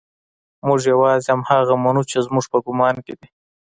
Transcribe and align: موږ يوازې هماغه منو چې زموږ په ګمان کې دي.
موږ 0.67 0.79
يوازې 0.93 1.29
هماغه 1.35 1.75
منو 1.83 2.01
چې 2.09 2.17
زموږ 2.25 2.45
په 2.51 2.57
ګمان 2.65 2.95
کې 3.05 3.13
دي. 3.19 3.27